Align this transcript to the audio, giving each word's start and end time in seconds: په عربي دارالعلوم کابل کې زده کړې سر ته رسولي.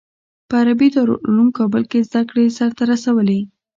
په 0.49 0.55
عربي 0.61 0.87
دارالعلوم 0.95 1.49
کابل 1.57 1.83
کې 1.91 1.99
زده 2.09 2.21
کړې 2.29 2.45
سر 2.57 2.69
ته 2.77 2.83
رسولي. 2.91 3.39